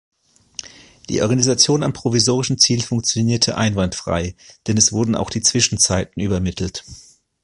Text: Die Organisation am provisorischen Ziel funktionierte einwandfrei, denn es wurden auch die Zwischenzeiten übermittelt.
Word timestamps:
Die 1.09 1.21
Organisation 1.21 1.83
am 1.83 1.93
provisorischen 1.93 2.57
Ziel 2.57 2.81
funktionierte 2.81 3.55
einwandfrei, 3.55 4.33
denn 4.65 4.75
es 4.77 4.91
wurden 4.91 5.13
auch 5.15 5.29
die 5.29 5.43
Zwischenzeiten 5.43 6.19
übermittelt. 6.19 6.83